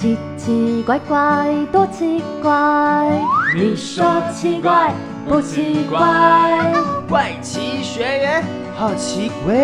[0.00, 3.22] 奇奇怪怪，多奇怪！
[3.54, 4.94] 你说奇怪
[5.28, 6.72] 不奇怪？
[7.06, 8.42] 怪奇学员
[8.74, 9.54] 好奇怪，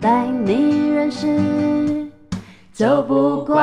[0.00, 2.10] 带你认识
[2.72, 3.62] 就不怪。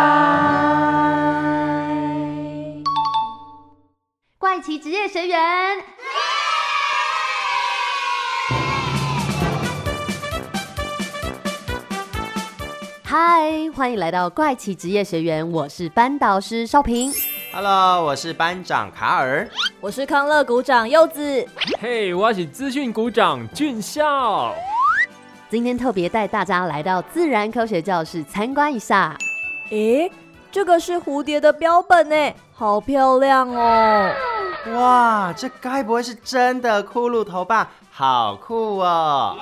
[4.37, 5.40] 怪奇职业学员，
[13.15, 17.13] 嗨，欢迎来到怪奇职业学员，我是班导师邵平。
[17.54, 19.48] Hello，我是班长卡尔。
[19.80, 21.48] 我是康乐股长柚子，
[21.80, 24.52] 嘿我是资讯股长俊孝。
[25.48, 29.16] 今天特别带大家来到自然科学教室参观一下。
[29.70, 30.12] 诶，
[30.52, 34.12] 这个是蝴蝶的标本呢，好漂亮哦！
[34.73, 37.70] 哇，这该不会是真的骷髅头吧？
[37.91, 39.38] 好酷哦！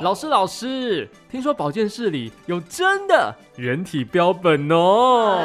[0.00, 5.38] 老师，老师，听说保健室里有真的人体标本哦。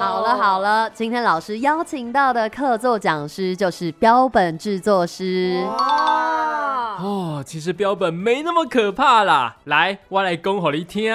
[0.00, 5.66] 好了好了，今天老师邀请到的客座讲师就是标本制作师。
[5.66, 9.56] 哇，哦，其实标本没那么可怕啦。
[9.64, 11.12] 来，我来讲给你听。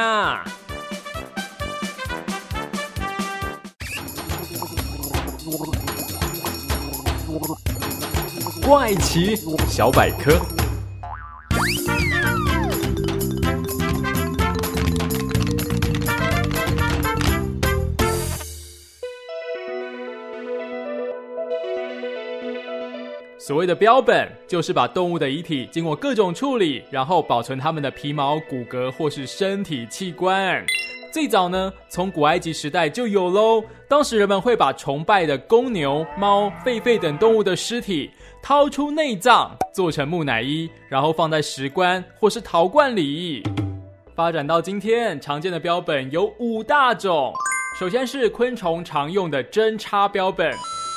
[8.66, 9.38] 怪奇
[9.70, 10.38] 小百科。
[23.46, 30.66] 所谓的标本，就是把动物的遗体经过各种处理，然后保存它们的皮毛、骨骼或是身体器官。
[31.12, 33.62] 最早呢，从古埃及时代就有喽。
[33.90, 38.10] 当时人们会把崇拜的公牛、猫、狒狒等动物的尸体
[38.42, 43.44] 掏出内脏，做成木乃伊，然后放在石棺或是陶罐里。
[44.16, 47.34] 发展到今天，常见的标本有五大种。
[47.78, 50.50] 首先是昆虫常用的针插标本，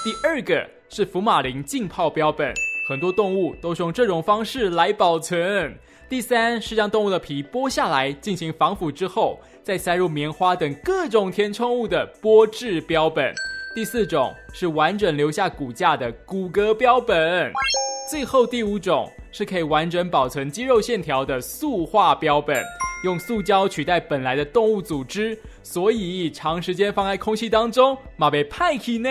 [0.05, 2.53] 第二个是福马林浸泡标本，
[2.89, 5.77] 很多动物都是用这种方式来保存。
[6.09, 13.35] 第三是将动物的皮剥下来进行防腐之后，再塞入棉花等各种填充物的剥制标本。
[13.75, 17.53] 第四种是完整留下骨架的骨骼标本。
[18.09, 22.65] 最后第五种是可以完整保存肌肉线条的塑化标本，
[23.05, 29.11] 用塑胶取代本来的动物组织，所以长时间放在空气当中，马被派气呢。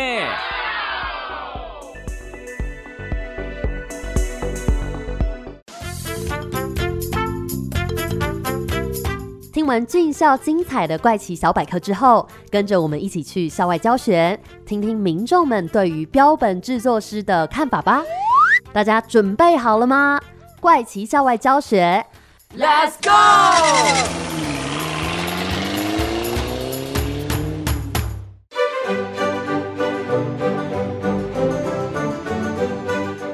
[9.65, 18.03] 听完俊校精彩的怪奇小百科之后，跟着我们一起去校外教学，听听民众们对于标本制作师的看法吧。
[18.71, 20.21] 大家准备好了吗？
[20.59, 22.05] 怪奇校外教学
[22.55, 23.09] Let's go！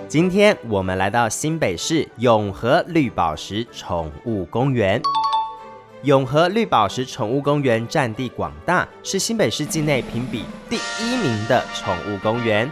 [0.08, 5.02] 今天我们来到新北市永和绿宝石宠物公园。
[6.04, 12.70] 永和绿宝石宠物公园占地广大，是新北市境内评比第一名的宠物公园。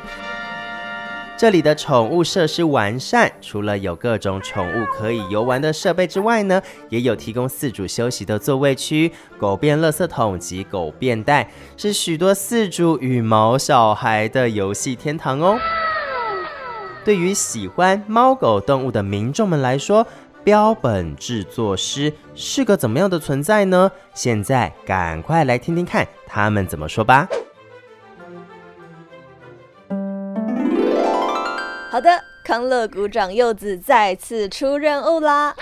[1.37, 6.59] 这里的宠物设施完善，除了有各种宠物可以游玩的设备之外呢，
[6.89, 15.59] 也有提供饲主休息的座位区、狗便垃圾桶及狗便袋，是许多饲主与毛小孩的游戏天堂哦。
[17.05, 20.05] 对于喜欢猫狗动物的民众们来说，
[20.49, 23.91] 标本制作师是个怎么样的存在呢？
[24.15, 27.27] 现在赶快来听听看他们怎么说吧。
[31.91, 32.09] 好的，
[32.43, 35.55] 康乐股长柚子再次出任务啦！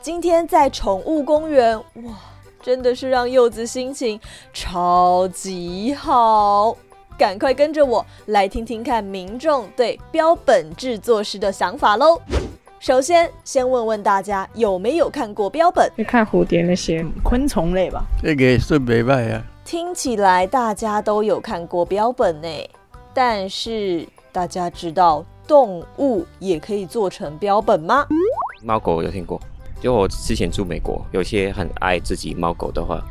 [0.00, 2.14] 今天在宠物公园，哇，
[2.62, 4.20] 真的是让柚子心情
[4.52, 6.76] 超级好。
[7.18, 12.22] 赶快跟着我来听听看民众对标本制作师的想法喽。
[12.80, 15.90] 首先，先问问大家有没有看过标本？
[15.96, 18.04] 你看蝴蝶那些昆虫类吧。
[18.22, 19.42] 这个算袂歹啊。
[19.64, 22.48] 听起来大家都有看过标本呢，
[23.12, 28.06] 但是大家知道动物也可以做成标本吗？
[28.62, 29.40] 猫狗有听过，
[29.80, 33.02] 就我之前住美国，有些很爱自己猫狗的话，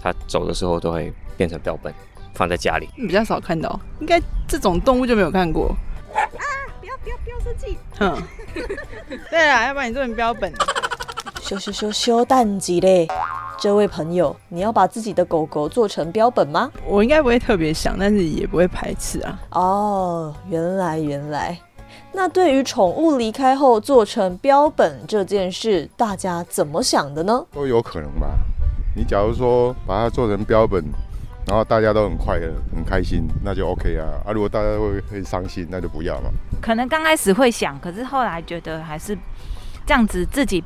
[0.00, 1.92] 它走的时候都会变成标本，
[2.32, 2.88] 放在家里。
[2.94, 5.74] 比较少看到，应该这种动物就没有看过。
[7.06, 7.08] 啊！
[7.08, 7.78] 不要不要不要生气。
[7.98, 8.22] 哼，
[9.30, 10.52] 对啊，要不然你做成标本。
[11.40, 13.06] 羞羞羞羞蛋鸡嘞！
[13.58, 16.70] 这位朋友，你要把自己的狗狗做成标本吗？
[16.86, 19.38] 我应该不会特别想，但是也不会排斥啊。
[19.50, 21.56] 哦，原来原来。
[22.12, 27.44] 那对于宠物离开后做成标本这件事，大家怎么想的呢？
[27.52, 28.26] 都有可能吧。
[28.94, 30.82] 你假如说把它做成标本，
[31.46, 34.04] 然后大家都很快乐、很开心，那就 OK 啊。
[34.26, 36.30] 啊，如果大家会会伤心，那就不要嘛。
[36.60, 39.16] 可能刚开始会想，可是后来觉得还是
[39.86, 40.62] 这样子，自己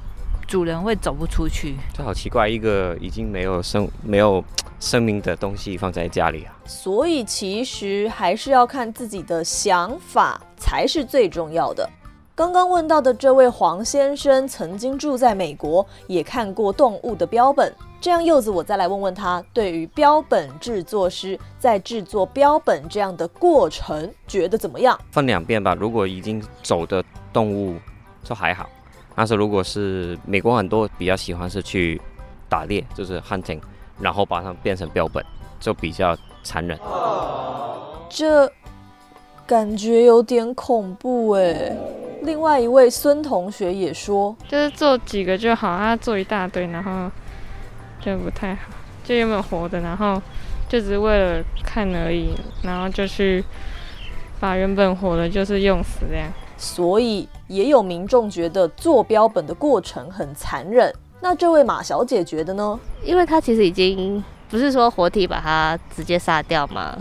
[0.47, 1.77] 主人会走不出去。
[1.93, 4.43] 这好奇怪，一个已经没有生没有
[4.79, 6.55] 生命的东西放在家里啊。
[6.65, 11.89] 所以其实还是要看自己的想法才是最重要的。
[12.41, 17.71] 刚刚问到的这位黄先生曾经住在美国，也看过动物的标本。
[18.01, 24.99] 这样柚子，我再来问问他，对于标本制作师在制作标本这样的过程，觉得怎么样？
[25.11, 25.75] 分两遍吧。
[25.75, 27.77] 如果已经走的动物
[28.25, 28.67] 就还好，
[29.15, 32.01] 但是如果是美国很多比较喜欢是去
[32.49, 33.61] 打猎，就是 hunting，
[33.99, 35.23] 然后把它变成标本，
[35.61, 36.79] 就比较残忍。
[38.09, 38.51] 这
[39.51, 41.77] 感觉有点恐怖哎。
[42.23, 47.11] 另外一位孙同学也说，就是做几个就好，他做一大堆，然后
[48.01, 48.71] 就不太好，
[49.03, 50.23] 就有没有活的，然后
[50.69, 52.33] 就只是为了看而已，
[52.63, 53.45] 然后就去
[54.39, 56.29] 把原本活的，就是用死这样。
[56.57, 60.95] 所以也有民众觉得做标本的过程很残忍。
[61.21, 62.79] 那这位马小姐觉得呢？
[63.03, 64.23] 因为她其实已经。
[64.51, 66.97] 不是说活体把它直接杀掉吗？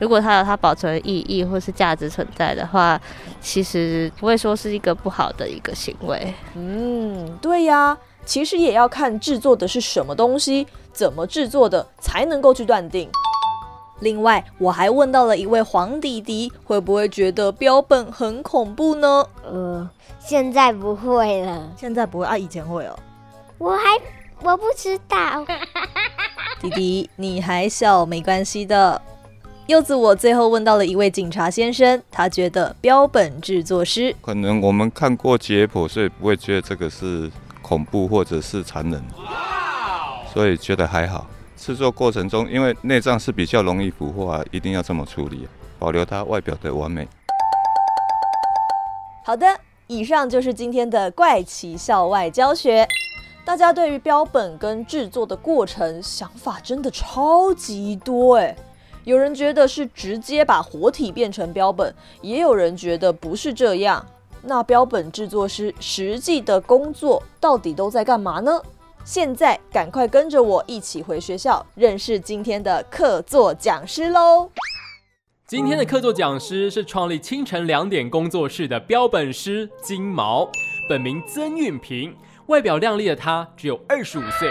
[0.00, 3.00] 如果它有它保存意义或是价值存在的话，
[3.40, 6.34] 其实不会说是一个不好的一个行为。
[6.54, 13.08] 嗯，对呀，其实也要看制作的是什么东西，怎么制作的才能够去断定。
[14.00, 19.24] 另外，我还问到了一位黄弟弟，会不会觉得标本很恐怖呢？
[19.44, 22.98] 呃，现在不会了，现在不会啊，以前会哦。
[23.58, 23.84] 我还
[24.42, 25.16] 我不知道。
[26.64, 28.98] 弟弟，你还小，没关系的。
[29.66, 37.30] 柚子，我最后问到了一位警察先生，他觉得标本制作师可能我们看过解剖，所以不会觉得这个是
[37.60, 39.02] 恐怖或者是残忍，
[40.32, 41.26] 所以觉得还好。
[41.54, 45.46] 制作过程中，因为内脏是比较容易腐化，一定要这么处理，
[45.78, 47.06] 保留它外表的完美。
[49.22, 49.46] 好的，
[49.86, 52.88] 以上就是今天的怪奇校外教学。
[53.44, 58.56] 大家对于标本跟制作的过程想法真的超级多哎，
[59.04, 64.04] 有人觉得是直接把活体变成标本，也有人觉得不是这样。
[64.42, 68.60] 那标本制作师实际的工作到底都在干嘛呢？
[69.04, 74.48] 现在赶快跟着我一起回学校认识今天的客座讲师喽！
[75.46, 80.48] 今天的客座讲师是创立清晨两点工作室的标本师金毛，
[80.88, 82.14] 本名曾运平。
[82.46, 84.50] 外表靓丽的她只有二十五岁，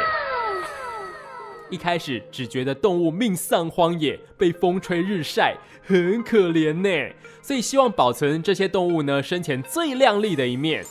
[1.70, 7.14] 一开始只觉得动物命丧荒野，被风吹日晒，很可怜呢，
[7.44, 10.84] 所以希望保存这些动物呢生前最靓丽的一面。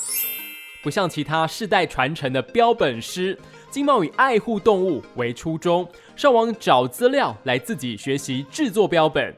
[0.80, 3.36] 不像其他世代传承的标本师，
[3.68, 9.34] 金茂以爱护动物为初衷，上网找资料来自己学习制作标本，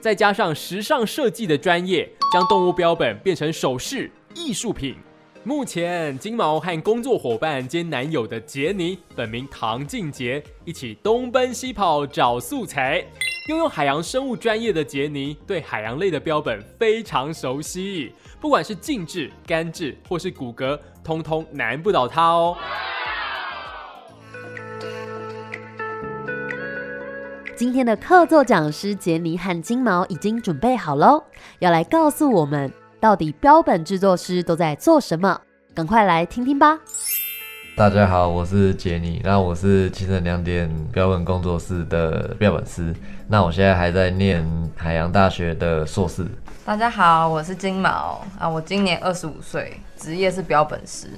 [0.00, 4.96] 再加上时尚设计的专业，将动物标本变成首饰艺术品。
[5.46, 13.04] 目前，金毛和工作伙伴兼男友的杰尼，本名唐静杰，一起东奔西跑找素材。
[13.48, 22.56] 拥有海洋生物专业的杰尼，对海洋类的标本非常熟悉，不管是静置、干制或是骨骼，通通难不倒他哦。
[27.54, 31.22] 今天的客座讲师杰尼和金毛已经准备好喽，
[31.58, 32.72] 要来告诉我们。
[33.04, 35.38] 到底标本制作师都在做什么？
[35.74, 36.80] 赶快来听听吧！
[37.76, 42.94] 大家好，我是杰尼，那我是清晨两点标本工作室的标本师，
[43.28, 44.42] 那我现在还在念
[44.74, 46.26] 海洋大学的硕士。
[46.64, 51.08] 大家好，我是金毛啊，我今年二十五岁，职业是标本师，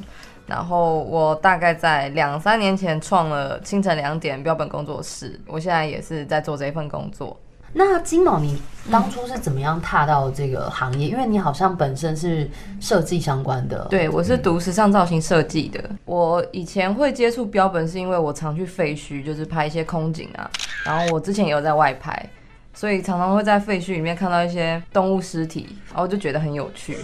[0.44, 7.40] 然后我大概在两三年前创了清晨两点标本工作室，我现在也是在做这份工作。
[7.78, 8.58] 那金毛，你
[8.90, 11.08] 当初是怎么样踏到这个行业？
[11.08, 13.86] 因为你好像本身是设计相关的。
[13.90, 15.84] 对，我是读时尚造型设计的。
[16.06, 20.50] 我以前会接触标本，是因为我常去废墟，就是拍一些空景啊。
[20.86, 22.30] 然后我之前也有在外拍，
[22.72, 26.96] 所以常常会在废墟里面看到一些动物尸体，然后就觉得很有趣。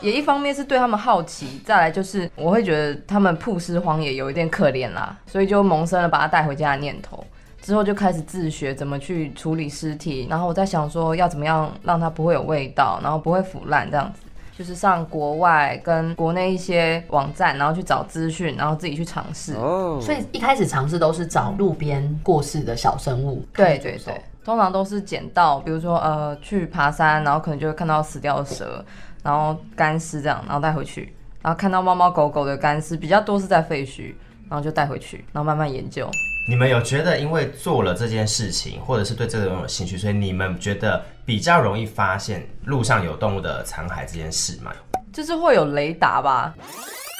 [0.00, 7.24] 也一方面是对他们好奇，再来就是我会觉得他们曝尸荒野有一点可怜啦，所以就萌生了把它带回家的念头。
[7.66, 14.20] 之后就开始自学怎么去处理尸体，然后我在想说要怎么样让它不会有味道，然后不会腐烂这样子，
[14.56, 19.54] 就是上国外跟国内一些网站，然后去找资讯，然后自己去尝试。
[19.54, 23.44] 哦，所以一开始尝试都是找路边过世的小生物。
[23.52, 28.84] 对对对，通常都是捡到，比如说呃去爬山，然后可能就会看到死掉的蛇，
[29.24, 34.14] 然后干尸这样，然后带回去，然后看到猫猫狗狗的干尸比较多是在废墟，
[34.48, 36.08] 然后就带回去，然后慢慢研究。
[36.48, 44.72] 你们有觉得因为做了这件事情，或者是对这个有兴趣，所以你们觉得比较容易发现路上有动物的残骸这件事吗？
[45.12, 46.54] 就是会有雷达吧。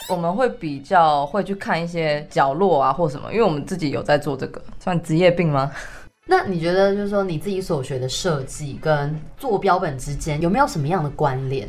[0.08, 5.72] 我们会比较会去看一些角落啊或什么，因为我们自己有在做这个，算职业病吗？
[6.24, 11.68] 那你觉得就是说你自己所学的设计跟做标本之间有没有什么样的关联？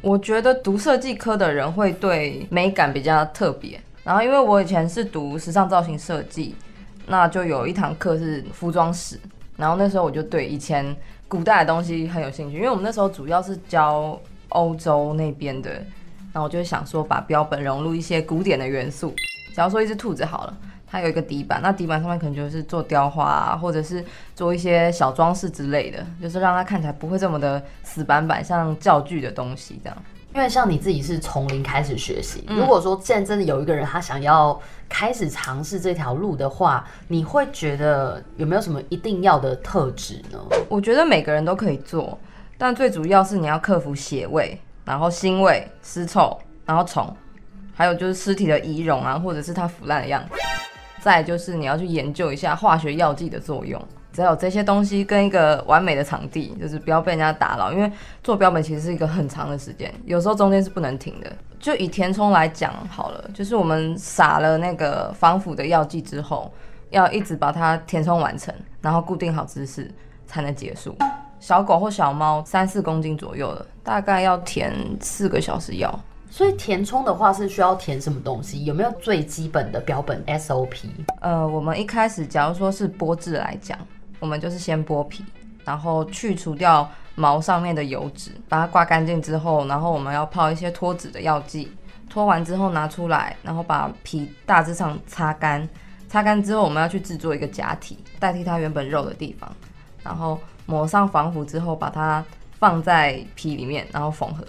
[0.00, 3.78] 我觉得读设计科的人会对美感比较特别。
[4.04, 6.54] 然后因为我以前是读时尚造型设计，
[7.06, 9.18] 那就有一堂课是服装史，
[9.56, 10.96] 然后那时候我就对以前
[11.28, 15.82] 古代的东西很有兴趣，因为我们那时候主要是教欧洲那边的。
[16.34, 19.14] 然后我就想说，把标本融入一些古典的元素。
[19.54, 20.56] 假如说一只兔子好了，
[20.86, 24.02] 它有一个底板，那底板上面可能就是做雕花啊，或者是
[24.34, 29.98] 做一些小装饰之类的，就是让它看起来不会这么的死板板，像教具的东西这样。
[30.34, 34.58] 因为像你自己是从零开始学习，如果说现在真的有一个人他想要
[34.88, 40.38] 开始尝试这条路的话，你会觉得有没有什么一定要的特质呢？
[40.68, 42.18] 我觉得每个人都可以做，
[42.56, 44.58] 但最主要是你要克服血味。
[44.84, 46.36] 然后腥味、尸臭，
[46.66, 47.14] 然后虫，
[47.72, 50.34] 还有就是尸体的遗容啊，或者是它腐烂的样子。
[51.00, 53.80] 再就是你要去研究一下化学药剂的作用。
[54.12, 57.90] 只要有这些东西跟一个完美的场地，就是不要被人家打扰，因为
[58.22, 61.32] 做标本其实是一个很长的时间，有时候中间是不能停的。
[61.58, 66.52] 就以填充来讲好了，就是我们撒了那个防腐的药剂之后，
[66.90, 69.88] 要一直把它填充完成，然后固定好姿势
[70.26, 70.96] 才能结束。
[71.38, 75.98] 小狗或小猫三四公斤左右的，大概要填四个小时药。
[76.28, 78.64] 所以填充的话是需要填什么东西？
[78.64, 80.86] 有没有最基本的标本 SOP？
[81.20, 83.78] 呃，我们一开始假如说是剥制来讲，
[84.22, 85.22] 我们就是先剥皮，
[85.64, 91.70] 然后去除掉毛上面的油脂，把它刮干净之后，然后我们要泡一些脱脂的药剂，
[92.08, 95.68] 脱完之后拿出来，然后把皮大致上擦干，
[96.08, 99.54] 擦干之后我们要去制作一个假体，代替它原本肉的地方，
[100.02, 100.40] 然后。
[100.64, 102.24] 抹上防腐之后，把它
[102.60, 104.44] 放在皮里面，然后缝合。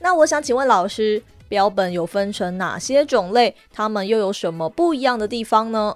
[0.00, 3.54] 那我想请问老师，标本有分成哪些种类？
[3.72, 5.94] 它们又有什么不一样的地方呢？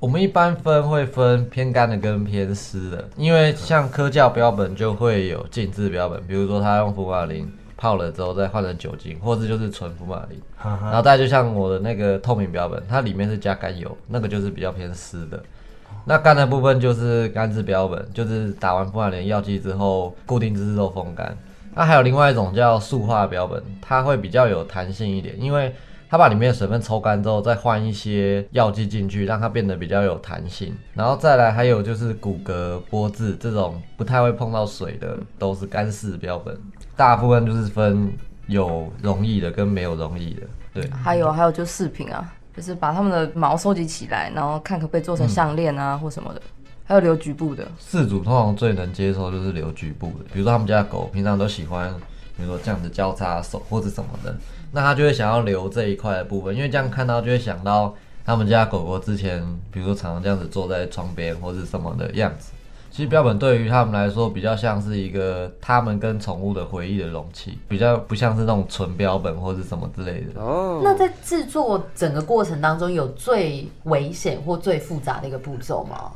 [0.00, 10.40] 我们一般分会分偏干的跟偏湿的，因为像科教标本就会有浸渍标本，比如说它用福马林泡了之后再换成酒精，或者就是纯福马林。
[10.64, 15.38] 然后再就像我的那个透明标本，它里面是加甘油，那个就是比较偏湿的。
[16.06, 21.36] 那干的部分就是干制标本，就是打完福马林药剂之后固定姿势后风干。
[21.74, 25.74] 那还有另外一种叫塑化标本，它会比较有弹性一点，因为
[26.10, 30.74] 它把里面的水分抽干之后，再换一些药剂进去，让它变得比较有弹性。
[30.92, 36.58] 然后再来还有就是骨骼剥制这种不太会碰到水的，都是干式标本。
[36.96, 38.12] 大部分就是分
[38.48, 40.42] 有容易的跟没有容易的。
[40.74, 42.34] 对，还有还有就饰品啊。
[42.52, 46.42] 就是把它们的毛收集起来，然后看可不可以做成项链啊，或什么的。
[46.84, 50.24] 还有留局部的，饲主通常最能接受就是留局部的。
[50.32, 51.94] 比如说他们家狗平常都喜欢，
[52.36, 54.36] 比如说这样子交叉手或者什么的，
[54.72, 62.52] 那他就会想要留这一块的部分，因为这样看到就会想到他们家狗狗之前，比如说常常这样子坐在窗边或是什么的样子。
[62.92, 70.40] 其实标本对于他们来说比较像是一个他们跟宠物的回忆的容器，比较不像是那种纯标本或是什么之类的。
[70.40, 70.80] 哦。
[70.82, 76.10] 那在制作整个过程当中，有最危险或最复杂的一个步骤吗？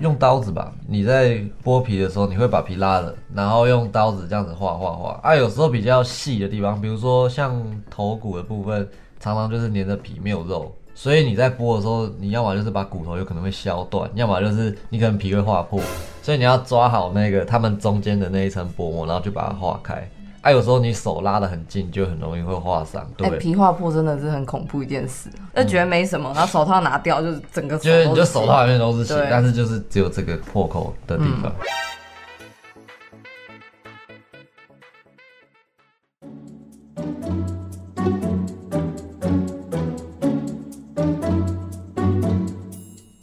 [0.00, 0.72] 用刀子吧。
[0.86, 5.20] 你在剥皮的时候，你会把皮拉了，然后用刀子这样子画画画。
[5.22, 8.88] 啊，有时候比较细的地方，比如说像头骨的部分，
[9.18, 10.74] 常常就是连着皮没有肉。
[10.94, 15.80] 所以你在剥的时候，你要么就是把骨头有可能会削断，要么就是你可能皮会划破，
[16.22, 20.08] 所以你要抓好那个它们中间的那一层薄膜，然后就把它划开。
[20.40, 23.04] 啊，有时候你手拉得很近，就很容易会划伤。
[23.16, 31.52] 对，皮划破真的是很恐怖一件事，就觉得没什么，然后手套拿掉，就是整个就是你就手套里面都是血，但是就是只有这个破口的地方。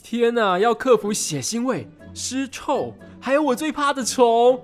[0.04, 4.60] 天呐，要克服血腥味、尸臭，还有我最怕的虫，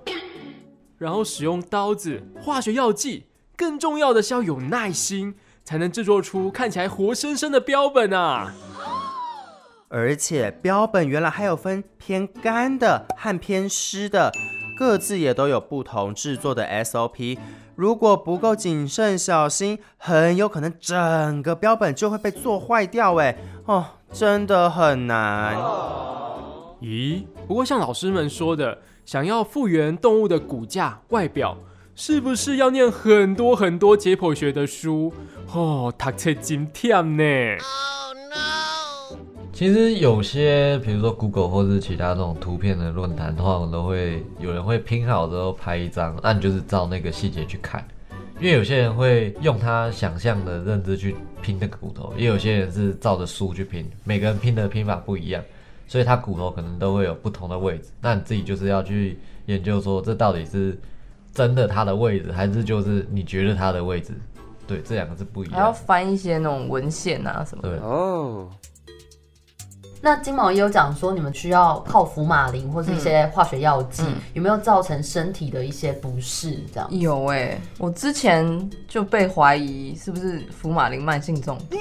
[1.01, 3.25] 然后使用刀子、化学药剂，
[3.58, 8.53] 更重要的是要有耐心，才能制作出看起来活生生的标本啊！
[9.89, 14.31] 而且标本原来还有分偏干的和偏湿的，
[14.77, 17.39] 各自也都有不同制作的 SOP。
[17.75, 23.15] 如果不够谨慎小心，很有可能整个标本就会被做坏掉。
[23.15, 23.86] 哎，哦。
[24.13, 25.55] 真的很难。
[26.81, 27.24] 咦？
[27.48, 31.58] 不过像老师们说的，想要复原动物的骨架外表，
[31.96, 35.13] 是不是要念很多很多解剖学的书？
[35.53, 37.58] 哦，读册真忝呢。
[39.51, 47.86] 其实有些，比如说 Google 或是其他这种图片的论坛，通常都会有人会拼好之后拍一张，那你就是照那个细节去看。
[48.39, 55.43] 因为有些人会用他想象的认知去拼那个骨头，也有些人是照着书去拼，每个人拼的拼法不一样，
[55.91, 57.89] 所以他骨头可能都会有不同的位置。
[58.00, 60.79] 那你自己就是要去研究说，这到底是
[61.33, 64.13] 真的它的位置，还是就是你觉得它的位置？
[64.65, 65.55] 对，这两个是不一样。
[65.55, 67.77] 还要翻一些那种文献啊什么的。
[67.77, 68.48] 对哦。
[70.01, 76.57] 那金毛也有讲说，你们需要靠福马林或是一些化学药剂，有没有造成身体的一些不适？
[76.74, 81.75] 这样有哎，我之前就被怀疑是不是福马林慢性中毒，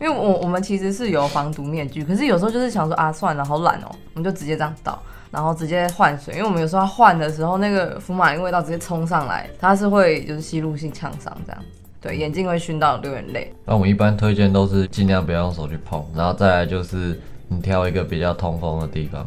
[0.00, 11.62] 因为我我们其实是有防毒面具，可是有时候就是想说啊算了，好懒哦，我们就直接这样倒，然后直接换水，因为我们有时候换的时候，那个福马林味道直接冲上来，它是会就是吸入性呛伤这样。
[12.00, 13.52] 对，眼镜会熏到流眼泪。
[13.64, 17.20] 那我们一般推荐都是尽量不要用手去碰，然后再来就是。
[17.46, 19.24] 你挑一个比较通风的地方，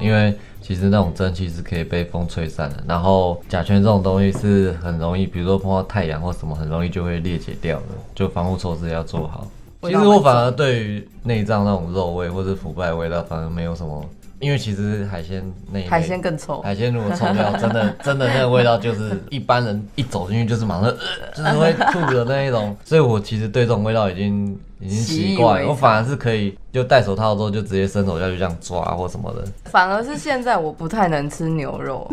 [0.00, 2.82] 因为其实那种蒸汽是可以被风吹散的。
[2.86, 7.86] 然后甲醛这种东西是很容易，比如说碰到太阳或什么，很容易就会裂解掉的。
[8.14, 9.48] 就防护措施要做好。
[9.82, 14.04] 其实我反而对于内脏那种肉味或者腐败味道反而没有什么。
[14.38, 20.90] 因为其实海鲜那海鲜更臭，海鲜如果臭掉，真的 真的那个味道就是一般人一走进去就是马上
[21.34, 29.44] 就是会吐的那一种， 所以我其实对这种味道已经已经习惯，我反而是可以就戴手套之后就直接伸手下去这样抓或什么的。
[29.66, 32.10] 反而是现在我不太能吃牛肉，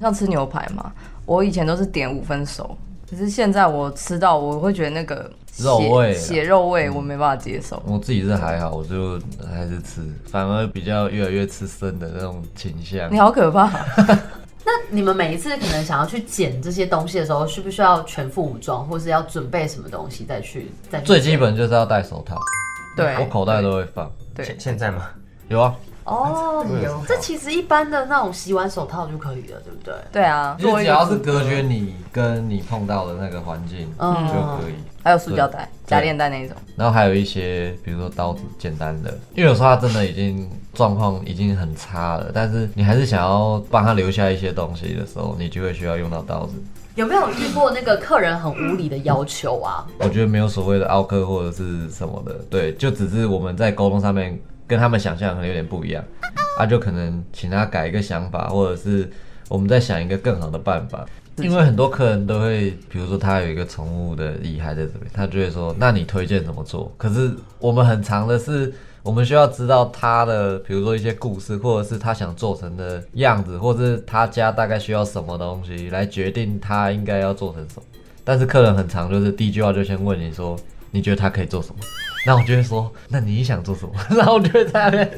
[0.00, 0.92] 像吃牛排嘛，
[1.26, 2.76] 我以前都是点五分熟。
[3.08, 5.30] 可是现在我吃到，我会觉得那个
[5.62, 7.82] 肉味、血肉味，我没办法接受。
[7.86, 9.18] 我自己是还好，我就
[9.50, 13.12] 还是吃，反而比较越来越吃生的那种倾向。
[13.12, 13.68] 你好可怕！
[14.64, 20.70] 那你们每一次可能想要去捡这些东西的时候，需不需要全副武装，或是要准备什么东西再去？
[20.90, 22.38] 再最基本就是要戴手套。
[22.96, 24.10] 对，我口袋都会放。
[24.34, 25.08] 对，现在吗？
[25.48, 25.74] 有啊。
[26.08, 26.64] 哦，
[27.06, 29.94] 这其实一般的那种洗碗手套就可以了，对不对？
[30.10, 34.74] 对啊，只要是隔绝你跟你碰到的那个环境嗯就可以。
[35.04, 36.56] 还有塑胶袋、夹链袋那种。
[36.76, 46.54] 然后还有一些，比如说刀子，简单的，因为有时候他真的已经状况已经很差了，但是你还是想要帮他留下一些东西的时候，你就会需要用到刀子。
[46.94, 49.86] 有没有遇过那个客人很无理的要求啊？
[50.00, 54.38] 我觉得没有所谓的奥克或者是什么的，对，就只是我们在沟通上面。
[54.68, 56.04] 跟他们想象可能有点不一样，
[56.58, 59.10] 啊，就可能请他改一个想法，或者是
[59.48, 61.04] 我们在想一个更好的办法。
[61.38, 77.82] 因为很多客人都会，比如说他有一个宠物的遗骸在这边，他就会说：“那你推荐怎么做？”可是我们很长的是，我们需要知道他的，比如说一些故事，或者是他想做成的样子，或者是他家大概需要什么东西，来决定他应该要做成什么。
[78.24, 80.58] 但是客人很长，就是第一句话就先问你说
[80.90, 81.76] ：“你觉得他可以做什么？”
[82.26, 83.92] 那我就会说，那你想做什么？
[84.16, 85.10] 然后我就会在那边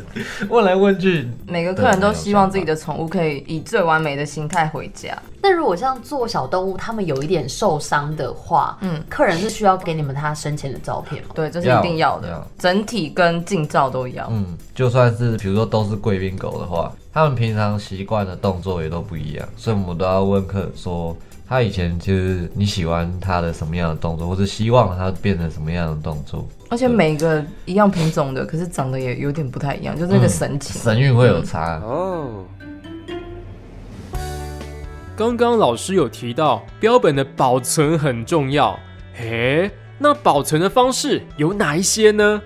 [0.48, 1.28] 问来问去。
[1.46, 5.16] 每个客人都希望自己的宠物可以以最完美的心态回家。
[5.42, 11.30] 那如果像做小动物，他们有一点受伤的话，嗯，客人是需要给你们他生前的照片吗？
[11.34, 14.28] 对，这是一定要的，整体跟近照都要。
[14.30, 21.16] 嗯，就算是比如说都是贵宾狗的话，他们平常习惯的动作也都不一样，所以我们都要问客人说。
[21.48, 26.46] 他以前就是你喜欢他的什么样的动作，或者希望他变成什么样的动作？
[26.70, 31.80] 而且每个一样品种的，可是长得也有点不太一样，就那个神情、神韵会有差。
[31.80, 32.46] 哦。
[35.16, 38.78] 刚刚老师有提到标本的保存很重要，
[39.12, 42.40] 嘿，那保存的方式有哪一些呢？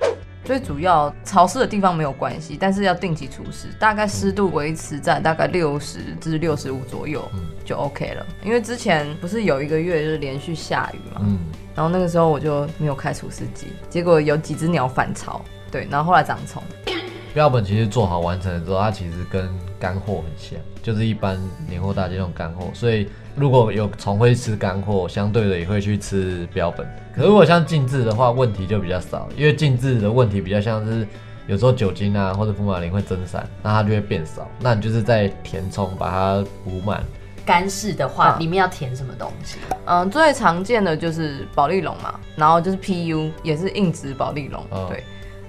[0.45, 7.27] 最主要潮湿的地方没有关系，但是要定期除湿，大概湿度维持在大概六十至六十五左右
[7.65, 8.27] 就 OK 了。
[8.45, 11.39] 因为之前不是有一个月就是连续下雨嘛，嗯，
[11.75, 16.63] 然后那个时候我就没有开除湿机，结果有几只鸟反潮，对，然后后来长虫。
[17.35, 19.47] 标本其实做好完成的之后，它其实跟
[19.79, 23.07] 干货很像，就是一般年货大街那种干货，所以。
[23.37, 26.87] 如果有虫会吃干货，相对的也会去吃标本。
[27.13, 31.05] 可如果像静置的话，问题就比较少，因为静置的问题比较像是
[31.49, 34.49] 有时候酒精啊或者福马林会蒸散，那它就会变少。
[34.61, 37.03] 那你就是在填充把它补满。
[37.45, 39.59] 干式的话，里面要填什么东西？
[39.87, 45.03] 嗯，最常见的就是保利龙嘛，然后就是 PU 也是硬质保利龙，对。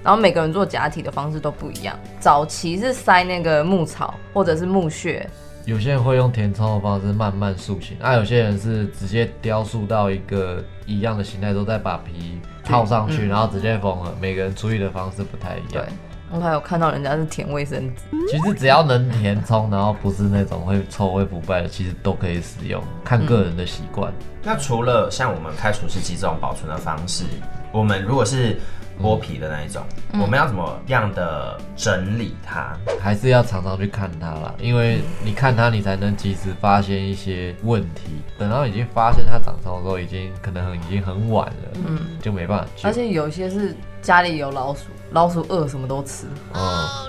[0.06, 1.98] 然后每个人做假体的方式都不一样。
[2.20, 5.28] 早期是塞那个牧草或者是木屑。
[5.64, 14.14] 有些人会用填充的方式慢慢塑形，那有些人是直接雕塑到一个一样的形态，之后再把皮套上去，然后直接缝合。
[14.20, 15.84] 每个人处理的方式不太一样。
[15.84, 15.84] 对，
[16.30, 18.02] 我还有看到人家是填卫生纸。
[18.30, 24.12] 其实只要能填充，然后不是那种会臭会腐败的，其实都可以使用，看个人的习惯。
[24.40, 27.24] 那除了像我们开除湿机这种保存的方式，
[27.72, 28.56] 我们如果是
[29.02, 29.82] 剥皮的那一种，
[30.12, 32.76] 嗯我们要怎么样的整理它？
[33.00, 38.22] 还是要常常去看它啦，因为你看它，你才能及时发现一些问题。
[38.38, 42.86] 等到已经发现它长虫的时候，已经可能已经很晚了，嗯就没办法去。
[42.86, 46.26] 而且有些是家里有老鼠，老鼠饿什么都吃。
[46.54, 47.08] 哦，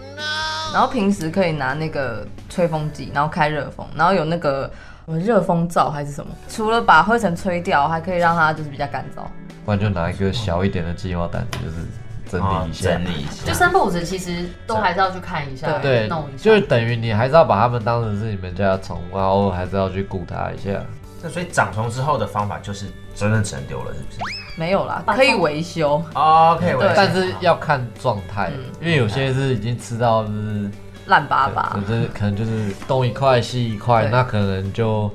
[0.73, 4.69] 然后平时可以拿那个吹风机，然后开热风，然后有那个
[5.06, 9.21] 热风罩还是什么，除了把灰尘吹掉，还可以让它就是比较干燥。
[9.67, 11.86] 不然就拿一个小一点的计划单子，就是
[12.25, 16.43] 整理一下，整理一下就三不五时，其实都还是要去看一下，对弄一，下。
[16.45, 20.82] 就是等于你还是要把它们当成是你们家的宠物，然后还是要去顾它一下。
[21.21, 24.19] 那所以长虫之后的方法就是真的只能丢了，是不是？
[24.56, 26.01] 没有啦，可以维修。
[26.15, 30.71] 哦，可以维修但是要看状态，嗯因为有些是已经吃到就是
[31.08, 35.12] 烂巴巴，就是可能就是东一块西一块，那可能就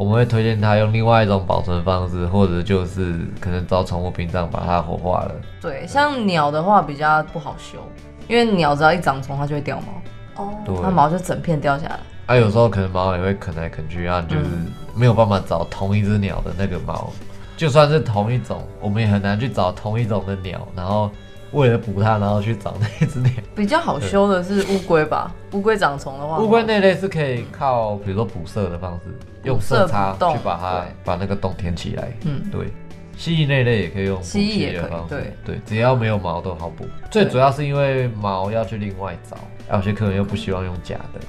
[0.00, 5.34] 我们会推荐他用另外一种保存方式，或者就是可能找宠物殡葬把它火化了。
[5.60, 7.76] 对，像鸟的话比较不好修，
[8.26, 12.00] 因为鸟只要一长虫，它就会掉毛，哦对它毛就整片掉下来。
[12.24, 14.44] 啊，有时候可能毛也会啃来啃去，啊，就是
[14.94, 17.12] 没有办法找同一只鸟的那个毛，
[17.58, 21.10] 就算是同一种，我们也很难去找同一种的鸟，然后
[21.52, 23.30] 为了补它，然后去找那一只鸟。
[23.54, 32.12] 比较好修的是乌龟吧，乌龟长虫的话，乌龟那类是可以靠，比如说补色的方式，用色差去把它把那个洞填起来。
[32.24, 32.68] 嗯对。
[33.16, 36.86] 蜥蜴那类也可以用蜥蜴也可以的方式，对对，只要没有毛都好补。
[37.10, 39.36] 最主要是因为毛要去另外找，
[39.68, 41.20] 啊有些客人又不希望用假的。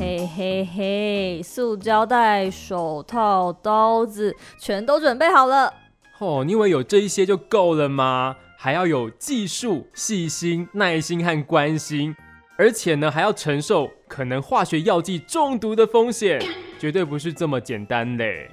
[0.00, 5.70] 嘿嘿嘿，塑胶袋、手套、刀子全都准备好了。
[6.18, 8.36] 哦，你以为有这一些就够了吗？
[8.56, 12.16] 还要有技术、细心、耐心和关心，
[12.56, 16.42] 而且呢，还要承受可能化学药剂中毒的风险，
[16.76, 18.50] 绝对不是这么简单嘞。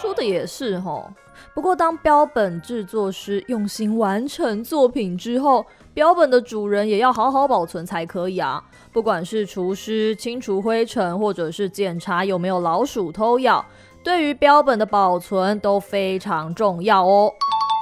[0.00, 1.08] 说的也是吼，
[1.54, 8.60] 不过当标本制作师用心完成作品之后，标本的主人也要好好保存才可以啊。
[8.92, 13.64] 不管是厨师清除灰尘，或者是检查有没有老鼠偷咬，
[14.08, 17.30] 对于标本的保存都非常重要哦。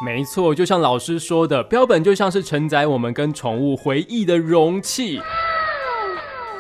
[0.04, 5.20] 没错，就像老师说的，标本就像是承载我们跟宠物回忆的容器，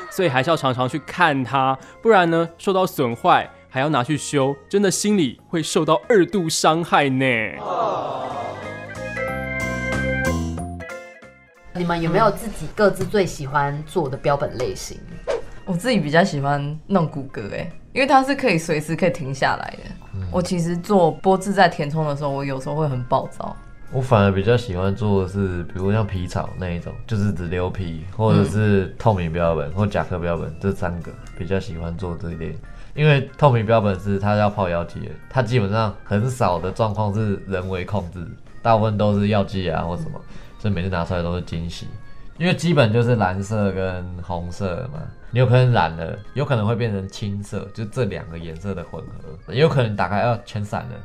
[0.08, 7.26] 所以还是要常常去看它，不然呢，受到损坏还要拿去修，真的心里会受到二度伤害呢。
[11.74, 15.00] 你们有没有自己各自最喜欢做的标本类型？
[15.64, 20.20] 我自己比较喜欢弄骨骼，哎，因为它是可以随时可以停下来的。
[20.30, 23.56] 我其实做波志在填充的时候，我有时候会很暴躁。
[23.90, 32.54] 我反而比较喜欢做的是，比如像皮草那一种，就是只留皮，或者是透明标本或甲壳标本这三个比较喜欢做这一类。
[32.94, 38.26] 因为透明标本是它要泡药剂的，它基本上很少的状况是人为控制，
[38.60, 40.20] 大部分都是药剂啊或什么，
[40.58, 41.86] 所以每次拿出来都是惊喜。
[42.38, 50.96] 因为基本就是蓝色跟红色嘛，你有可能染了，有可能会变成青色，就这两个颜色的混合，也有可能打开要全散了。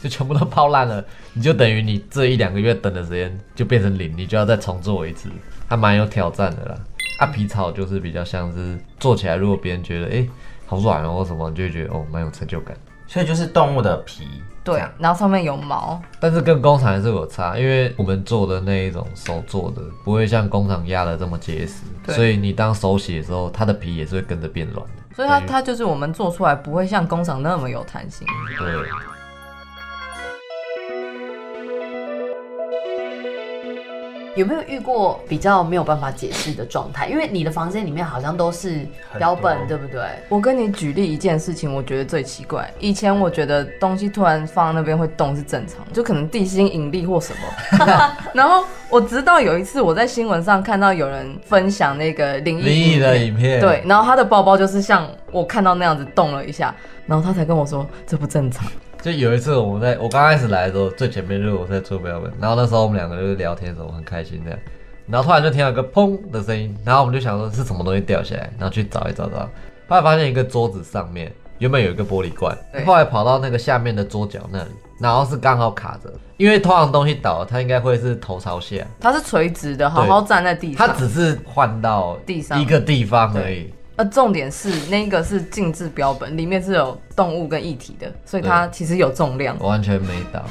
[0.00, 5.28] 就全部都泡烂了，你就等于你这一两个月等的时间就变成零，你就要再重做一次，
[5.66, 6.76] 还蛮有挑战的啦。
[7.18, 10.30] 啊，皮草就是比较像是做起来，如果别人觉得哎、诶
[10.66, 12.76] 好软哦或什么，你就会觉得哦蛮有成就感。
[13.06, 14.26] 所以就是动物的皮，
[14.64, 25.02] 对，然后上面有毛，但是跟工厂还是有差，因为我们做的那一种手做的不会像工厂压的这么结实，对所以你当手洗的时候，它的皮也是会跟着变软的。
[25.16, 28.26] 所以它它就是我们做出来不会像工厂那么有弹性。
[28.58, 28.88] 对。
[34.34, 37.06] 有没有遇过比较没有办法解释的状态？
[37.06, 38.86] 因为你的房间里面好像都是
[39.18, 40.00] 标本，对不对？
[40.30, 42.72] 我跟你举例一件事情，我觉得最奇怪。
[42.78, 47.86] 以前我觉得东西突然放在那边会动是正常，就可能地心引力或什么。
[48.32, 58.66] 然后我直到有一次我在新闻上看到有人分享那个灵异灵异的影片对，然后他的包包就是像我看到那样子动了一下，然后他才跟我说这不正常。
[59.02, 64.58] 就有一次我们在我刚开始来的时候，最前面就是我在做标本，然后那时候我们两个就是聊天的时候很开心这样，
[65.08, 69.40] 然后突然就听到一个砰的声音，然后我们就想说是什么东西掉下来，然后去找一找找，
[69.88, 80.86] 后来发现一个桌子上面原本有一个玻璃罐，后来跑到那个下面的桌角那里，然后是刚好卡着，因为通常东西倒了，它应该会是头朝下，它是垂直的，好好站在地上。
[80.86, 82.60] 它只是换到地上。
[82.60, 83.74] 一个地方而已。
[83.96, 89.58] 呃，重点是那个是静置标本，里面是有动物跟液体的，所以它其实有重量。
[89.60, 90.42] 完全没倒。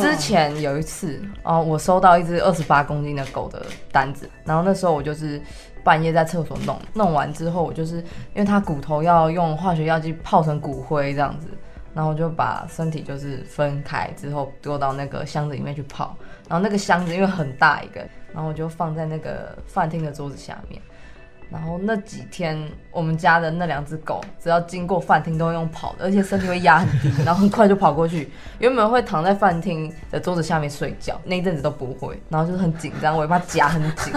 [0.00, 5.40] 之前有一次哦，我收到一只二十八公斤的狗的单子，然后那时候我就是
[5.82, 11.48] 半夜在厕所弄，弄完之后我就是因为它骨头要用化学药剂泡成骨灰这样子，
[11.94, 16.16] 然后我就把身体就是分开之后丢到那个箱子里面去泡，
[16.48, 18.00] 然后那个箱子因为很大一个，
[18.32, 20.82] 然后我就放在那个饭厅的桌子下面。
[21.50, 28.32] 然后那几天，我们家的那两只狗，只要经过饭厅都会用跑的，而且身体会压很低，然后很快就跑过去。
[28.58, 34.12] 原本会躺在饭厅的桌子下面睡觉，那一阵子都不会，然后就是很紧张，尾巴夹很紧，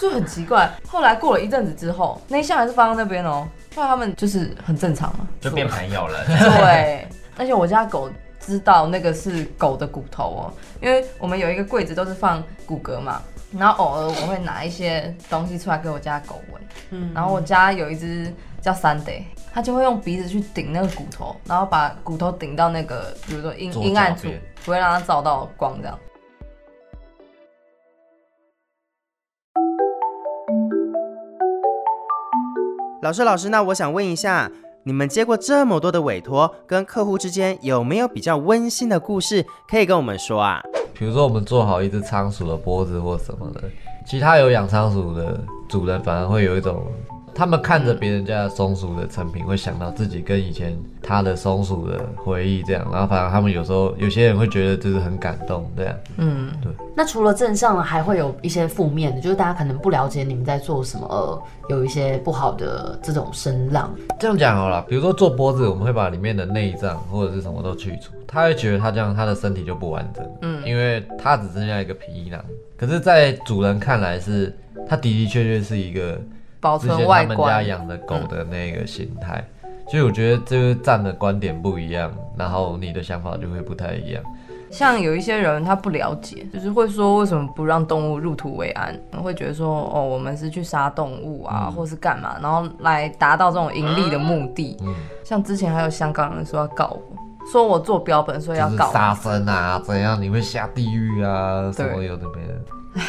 [0.00, 0.70] 就很奇怪。
[0.86, 6.24] 后来过了一阵子之后，那一箱还是放在那边哦，后来他们就是很正常嘛，就变朋友了。
[6.26, 13.20] 对， 而且我家狗知道那个是狗的骨头哦，因为我们有一个柜子都是放骨骼嘛。
[13.58, 24.28] 然后偶尔我会拿一些东西出来给我家狗闻，嗯，然后我家有一只叫 Sunday，它就会用鼻子去顶那个骨头，然后把骨头顶到那个比如说阴阴暗处，
[24.64, 25.98] 不会让它照到光这样。
[33.02, 34.50] 老师，老师，那我想问一下，
[34.84, 40.62] 你们接过这么多的委托，跟客户之间有没有比较温馨的故事可以跟我们说啊？
[41.02, 43.64] 比如说，我们做好一只仓鼠的脖子或什么的，
[44.06, 46.80] 其他有养仓鼠的主人反而会有一种，
[47.34, 55.94] 他们看着别人家的松鼠的成品，会想到自己跟以前他的松鼠的回忆，这样，然后反而他们有时候有些人会觉得就是很感动，这样。
[56.18, 56.70] 嗯，对。
[56.94, 63.90] 那除了正向，还会有一些负面的，就是大家可能不了解你们在做什么，呃，有一些不好的这种声浪。
[64.20, 68.12] 这样讲好了，比如说做脖子，我们会把里面的内脏或者是什么都去除。
[68.26, 72.42] 他会觉得他这样他的身体就不完整，嗯，因为他只剩下一个皮囊。
[72.76, 74.54] 可是，在主人看来是，
[74.88, 76.20] 他的的确确是一个
[76.62, 77.36] 保存外观。
[77.36, 79.44] 他们家养的狗的那个形态，
[79.90, 84.22] 所以我觉得这个站的观点不一样，然后你的想法就会不太一样。
[84.70, 88.98] 像有一些人他不了解，就是会说为什么不让动物入土为安？
[89.22, 94.78] 会觉得说哦，我们是去杀动物啊，或是干嘛，然后来达到这种盈利的目的。
[94.80, 94.94] 嗯，
[95.24, 97.02] 像之前还有香港人说要告我。
[97.50, 101.70] 说我做标本，所以要搞杀生啊，怎样你会下地狱啊？
[101.72, 103.02] 什么有的没的。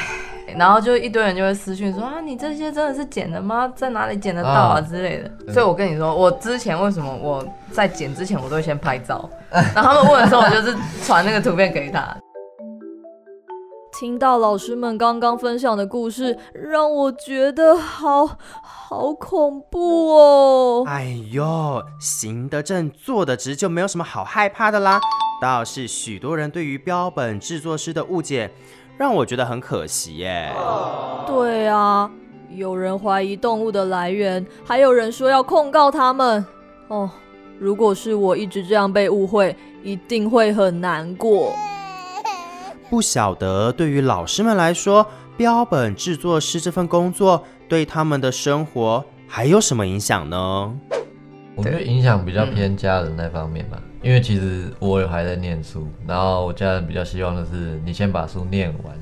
[0.53, 3.71] 唉，然后就一堆人就会私讯说啊，你这些真的是捡的吗？
[3.75, 5.53] 在哪里捡得到啊之类的。
[5.53, 12.15] 所以我跟你说，我之前为什么我在剪之前我都会先拍照，然后他们问的时候，我就是传那个图片给他。
[13.99, 18.27] 听到老师们刚刚分享的故事，让我觉得好
[18.63, 20.83] 好恐怖哦！
[20.87, 24.99] 哎呦，行得正，坐得直，就没有什么好害怕的啦。
[25.39, 28.51] 倒是许多人对于标本制作师的误解，
[28.97, 30.51] 让我觉得很可惜耶。
[31.25, 32.10] 对啊，
[32.51, 36.45] 有人怀疑动物的来源，还有人说要控告他们。
[36.88, 37.10] 哦，
[37.60, 41.51] 如果是我一直这样被误会，一定会很难过。
[42.89, 50.75] 不晓得对于老师们来说，标本制作师这份工作对他们的生活还有什么影响呢？
[51.56, 58.93] 我觉得影响比较偏家人那方面吧，因为其实我也还在念书，然后我家人比较希望的是你先把书念完，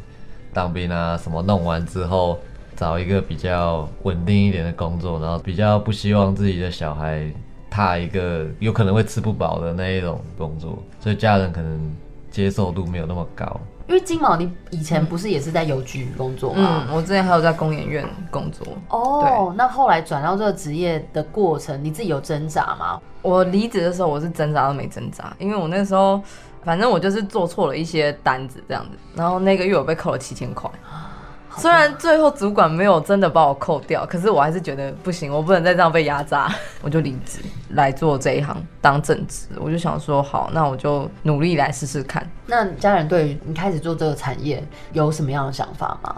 [0.53, 2.37] 当兵啊什么弄完之后，
[2.75, 7.27] 找一个比较稳定一点的工作，然后比较不希望自己的小孩
[7.67, 11.95] 踏一个有可能会吃不饱的那一种工作，所以家人可能
[12.29, 13.59] 接受度没有那么高。
[13.87, 16.85] 因为金毛，你以前不是也是在邮局工作吗？
[16.87, 18.65] 嗯，我之前还有在公演院工作。
[18.89, 22.99] 哦，那后来转到这个职业的过程，你自己有挣扎吗？
[23.21, 26.21] 我离职的时候，我是挣扎都没挣扎，因为我那时候，
[26.63, 30.69] 反正我就是做错了一些单子这样子，然后那个月我被扣了七千块。
[31.57, 37.39] 虽然最后主管没有真的把我扣掉，可是我还是觉得不行，我不能再这样被压榨， 我就离职
[37.71, 39.47] 来做这一行当正职。
[39.59, 42.25] 我就想说，好，那我就努力来试试看。
[42.45, 46.15] 那家人对于你开始做这个产业有什么样的想法吗？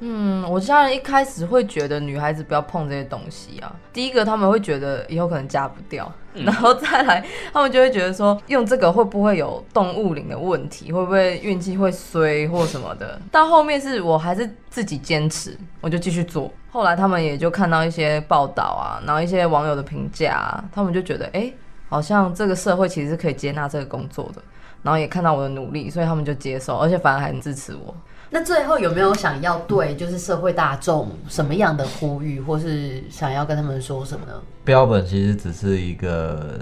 [0.00, 3.74] 嗯，我家人一开始会觉得女孩子不要碰这些东西啊。
[3.92, 13.18] 第一个，他们会觉得以后可能嫁不掉，然后再来，他们就会觉得说用这个会不会有动物灵的问题，会不会运气会衰或什么的。
[13.32, 16.52] 到后面是我还是自己坚持，我就继续做。
[16.70, 21.50] 后来他们也就看到一些报道啊，然后一些网友的评价啊，他们就觉得哎，
[21.88, 24.42] 好像这个社会其实是可以接纳这个工作的，
[24.82, 27.94] 然后也看到我的努力，所以他们就接受，而且反而还很支持我。
[28.38, 34.34] 那最后有没有想要对就是社会大众什么样的呼吁，或是想要跟他们说什么呢？
[34.62, 36.60] 标本其实只是一个，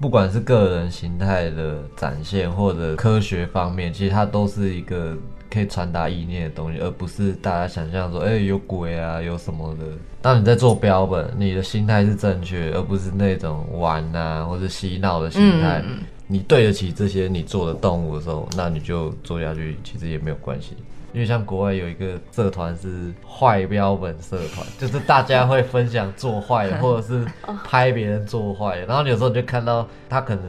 [0.00, 5.14] 不管是个人形态的展现，或者科学方面，其实它都是一个
[5.50, 9.84] 可以传达意念的东西，而不是大家想象说，哎，有鬼啊，有什么的。
[10.22, 15.84] 当你在做标本，你的心态是正确，而不是那种玩啊或者嬉闹的心态。
[16.26, 20.76] 你对得起这些你做的动物的时候，那你就做下去，其实也没有关系。
[21.12, 27.26] 因为像国外有一个社团是坏标本社团， 就是大家会分享做坏的，或者是
[27.64, 28.86] 拍别人做坏的。
[28.86, 30.44] 然后有时候你就看到他可能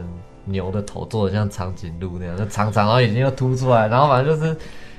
[0.45, 4.55] 牛的头做的像长颈鹿那样，就长长，然后眼睛又凸出来，然后反正就是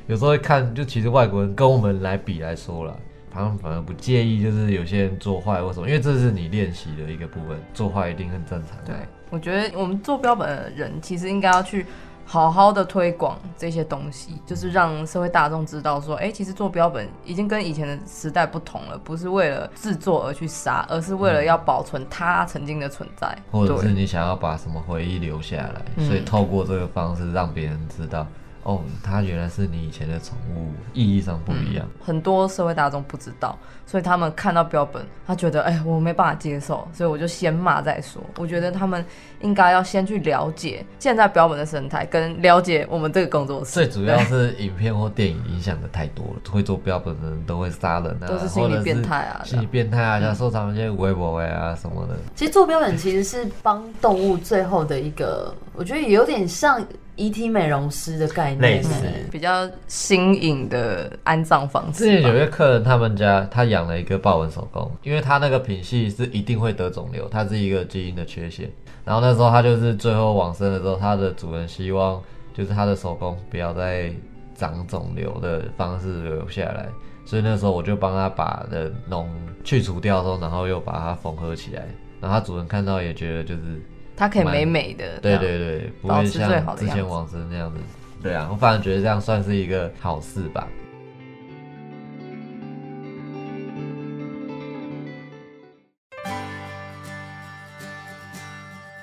[0.08, 2.96] 有时候会看，就其实外国人跟我们来比来说了，
[3.30, 8.76] 他们反而不介意，就是有些人做坏或什么，因为这是你练习的一个部分，做坏一定很正常。
[8.84, 8.94] 对，
[9.30, 11.86] 我觉得我们做标本的人其实应该要去。
[12.24, 28.26] 好好的推广这些东西，就是让社会大众知道说，哎，其实做标本已经跟以前的时代不同了，不是为了制作而去杀，而是为了要保存它曾经的存在，或者是你想要把什么回忆留下来，所以透过这个方式让别人知道。
[28.64, 31.86] 哦，它原来是你以前的宠物，意义上不一样。
[32.00, 38.22] 很多社会大众不知道，所以他们看到标本，他觉得哎，我没办法接受，所以我就先骂再说。
[38.38, 39.04] 我觉得他们
[39.40, 43.72] 应该要先去了解现在标本的生态，跟了解我们这个工作室。
[43.74, 52.16] 最主要是影片或电影影响的太多了，会做标本的人都会杀人啊， 都是心理变态啊，心理变态啊，像收藏一些微博啊什么的。
[52.36, 56.80] 其实做标本其实是帮动物最后的一个，我觉得也有点像。
[57.16, 57.50] E.T.
[57.50, 61.98] 美容师的概念，类似比较新颖的安葬方式。
[61.98, 68.70] 之前有一个客人，他们家他养了一个豹纹手工，因为他那个品系是一定会得肿瘤，它是一个基因的缺陷。
[69.04, 72.18] 然后那时候他就是最后往生的时候，他的主人希望
[72.54, 74.10] 就是他的手工不要再
[74.54, 76.88] 长肿瘤的方式留下来，
[77.26, 79.26] 所以那时候我就帮他把的脓
[79.62, 81.86] 去除掉之后，然后又把它缝合起来。
[82.22, 83.60] 然后他主人看到也觉得就是。
[84.16, 87.80] 它可以美美的，对对对，不会像之前王生那样子。
[88.22, 90.68] 对啊，我反而觉得这样算是一个好事吧。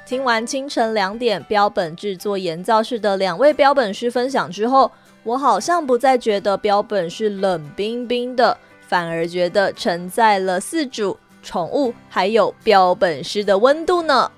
[0.05, 4.91] 听完清晨两点标本制作研造室的两位标本师分享之后，
[5.23, 14.31] 我好像不再觉得标本是冷冰冰的，反而觉得承载了饲主、宠物还有标本师的温度呢。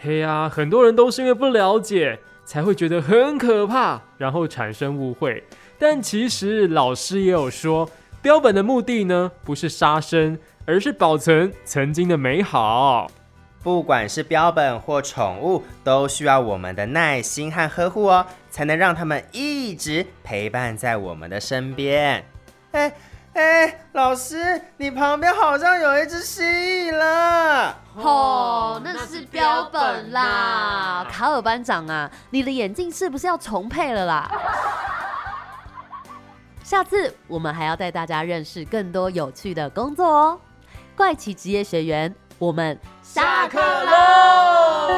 [0.00, 5.42] 嘿呀，很多人都是因为不了解，才会觉得很可怕，然后产生误会。
[5.76, 7.90] 但其实老师也有说，
[8.22, 13.10] 标本的目的呢，不是杀生，而是保存曾经的美好。
[13.60, 22.24] 不管是标本或宠物，都需要我们的耐心和呵护哦，才能让他们一直陪伴在我们的身边。
[22.70, 22.92] 哎。
[23.38, 27.76] 哎，老师，你旁边好像有一只蜥蜴了。
[27.94, 31.06] 哦，那是标本啦。
[31.08, 34.28] 卡尔班长啊，你的眼镜是不是要重配了啦？
[36.64, 40.40] 下次我们还要带大家认识更多有趣的工作哦。
[40.96, 44.88] 怪奇职业学员，我们下课喽。